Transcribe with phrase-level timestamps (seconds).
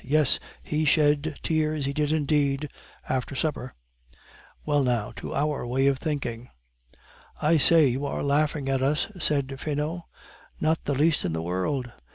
[0.03, 2.67] Yes, he shed tears, he did indeed
[3.07, 3.71] after supper.
[4.65, 6.49] Well, now to our way of thinking"
[7.39, 10.01] "I say, you are laughing at us," said Finot.
[10.59, 11.91] "Not the least in the world.